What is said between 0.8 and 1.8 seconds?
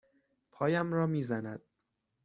را می زند.